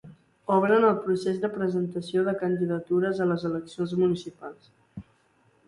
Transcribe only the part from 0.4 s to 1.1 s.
Obren el